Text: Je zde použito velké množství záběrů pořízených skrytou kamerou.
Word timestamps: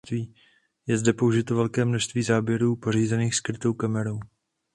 Je 0.87 0.97
zde 0.97 1.13
použito 1.13 1.55
velké 1.55 1.85
množství 1.85 2.23
záběrů 2.23 2.75
pořízených 2.75 3.35
skrytou 3.35 3.73
kamerou. 3.73 4.19